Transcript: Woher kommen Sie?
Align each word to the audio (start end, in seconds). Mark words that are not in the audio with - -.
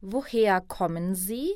Woher 0.00 0.60
kommen 0.60 1.16
Sie? 1.16 1.54